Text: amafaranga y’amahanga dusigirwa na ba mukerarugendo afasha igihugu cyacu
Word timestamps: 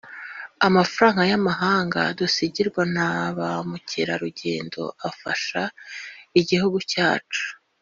amafaranga 0.67 1.21
y’amahanga 1.31 2.01
dusigirwa 2.19 2.81
na 2.95 3.09
ba 3.37 3.49
mukerarugendo 3.69 4.83
afasha 5.09 5.61
igihugu 6.39 6.77
cyacu 6.91 7.43